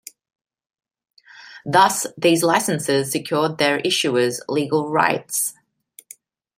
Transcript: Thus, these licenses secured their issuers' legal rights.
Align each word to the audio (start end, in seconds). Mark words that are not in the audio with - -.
Thus, 1.63 2.07
these 2.17 2.41
licenses 2.41 3.11
secured 3.11 3.59
their 3.59 3.77
issuers' 3.83 4.39
legal 4.49 4.89
rights. 4.89 5.53